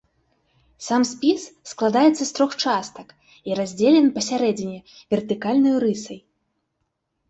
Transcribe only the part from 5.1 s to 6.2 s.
вертыкальнаю рысай.